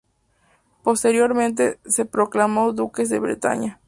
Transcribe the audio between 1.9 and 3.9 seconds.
proclamaron duques de Bretaña.